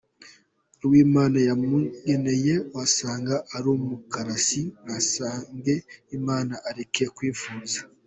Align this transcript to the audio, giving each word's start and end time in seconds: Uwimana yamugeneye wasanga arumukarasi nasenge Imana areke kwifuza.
Uwimana 0.85 1.37
yamugeneye 1.47 2.53
wasanga 2.75 3.35
arumukarasi 3.55 4.61
nasenge 4.85 5.73
Imana 6.17 6.53
areke 6.69 7.05
kwifuza. 7.15 7.77